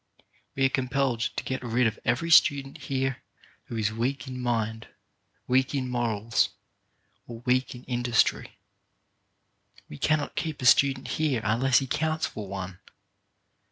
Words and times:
We 0.55 0.65
are 0.65 0.69
com 0.69 0.87
pelled 0.89 1.19
to 1.35 1.43
get 1.43 1.61
rid 1.63 1.85
of 1.85 1.99
every 2.03 2.31
student 2.31 2.79
here 2.79 3.21
who 3.65 3.77
is 3.77 3.93
weak 3.93 4.27
in 4.27 4.39
mind, 4.41 4.87
weak 5.45 5.75
in 5.75 5.87
morals, 5.87 6.49
or 7.27 7.41
weak 7.41 7.75
in 7.75 7.83
in 7.83 8.01
dustry. 8.01 8.49
We 9.87 9.99
cannot 9.99 10.35
keep 10.35 10.59
a 10.59 10.65
student 10.65 11.07
here 11.07 11.41
unless 11.43 11.77
he 11.77 11.85
counts 11.85 12.25
for 12.25 12.47
one. 12.47 12.79